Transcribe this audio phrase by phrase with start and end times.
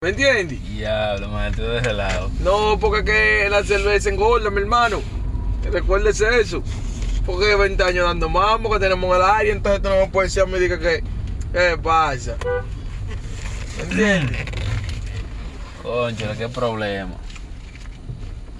[0.00, 0.62] ¿Me entiendes?
[0.62, 2.30] Diablo, man, tú de ese lado.
[2.40, 5.00] No, porque que la cerveza engorda, mi hermano.
[5.70, 6.62] Recuérdese eso.
[7.26, 10.32] Porque 20 años dando mambo que tenemos en el área, entonces tú no me puedes
[10.32, 11.02] decir a mí diga que.
[11.52, 12.36] ¿Qué pasa?
[13.76, 14.46] ¿Me entiendes?
[15.82, 17.14] Concho, qué problema.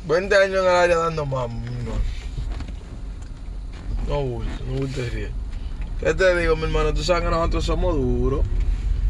[0.07, 2.01] 20 años en el área dando mambo, mi hermano.
[4.09, 5.31] No bulto, no ríe.
[6.01, 6.95] ¿Qué te digo, mi hermano?
[6.95, 8.45] Tú sabes que nosotros somos duros.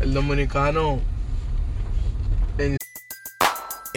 [0.00, 1.00] El dominicano.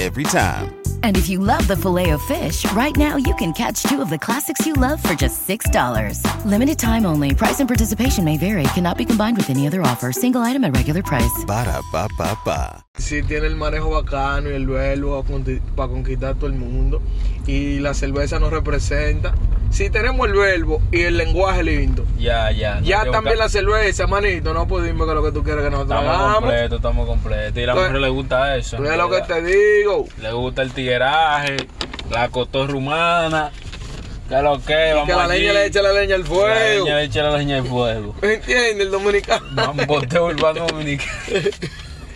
[0.00, 0.74] Every time.
[1.04, 4.08] And if you love the filet of fish, right now you can catch two of
[4.10, 6.44] the classics you love for just $6.
[6.44, 7.34] Limited time only.
[7.34, 8.64] Price and participation may vary.
[8.74, 10.12] Cannot be combined with any other offer.
[10.12, 11.44] Single item at regular price.
[11.46, 12.84] Ba da ba ba ba.
[12.98, 15.24] Sí, tiene el manejo bacano y el verbo
[15.76, 17.00] para conquistar todo el mundo.
[17.46, 19.34] Y la cerveza nos representa.
[19.70, 22.04] Si tenemos el verbo y el lenguaje lindo.
[22.18, 22.74] Ya, ya.
[22.80, 24.52] no Ya también la cerveza, manito.
[24.52, 26.38] No dime que lo que tú quieres que nosotros Estamos hagamos.
[26.40, 27.56] completos, estamos completos.
[27.56, 28.76] Y a la Pues, mujer le gusta eso.
[28.84, 29.81] Es lo que te digo.
[30.20, 31.56] Le gusta el tigueraje,
[32.10, 33.50] la cotorra humana.
[34.28, 35.40] Que lo que, vamos que la allí.
[35.40, 36.84] leña le eche la leña al La fuego.
[36.84, 38.14] leña le echa la leña al fuego.
[38.22, 38.80] ¿Me entiendes?
[38.86, 39.44] El dominicano.
[39.52, 41.10] Mamboteo urbano dominicano.